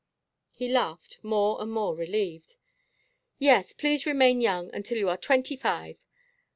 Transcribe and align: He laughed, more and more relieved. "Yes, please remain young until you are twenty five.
He 0.51 0.67
laughed, 0.67 1.19
more 1.21 1.61
and 1.61 1.71
more 1.71 1.95
relieved. 1.95 2.55
"Yes, 3.37 3.71
please 3.71 4.07
remain 4.07 4.41
young 4.41 4.73
until 4.73 4.97
you 4.97 5.09
are 5.09 5.17
twenty 5.17 5.55
five. 5.55 6.03